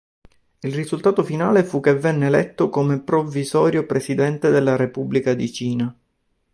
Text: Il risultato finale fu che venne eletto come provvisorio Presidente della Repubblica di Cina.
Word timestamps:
Il 0.61 0.73
risultato 0.73 1.23
finale 1.23 1.63
fu 1.63 1.79
che 1.79 1.93
venne 1.95 2.25
eletto 2.25 2.69
come 2.71 3.01
provvisorio 3.03 3.85
Presidente 3.85 4.49
della 4.49 4.75
Repubblica 4.75 5.35
di 5.35 5.53
Cina. 5.53 5.95